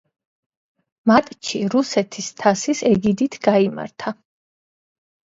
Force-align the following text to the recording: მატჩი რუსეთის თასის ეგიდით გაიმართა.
მატჩი 1.11 1.61
რუსეთის 1.73 2.29
თასის 2.39 2.81
ეგიდით 2.93 3.37
გაიმართა. 3.49 4.15